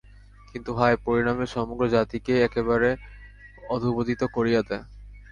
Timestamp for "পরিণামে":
1.05-1.45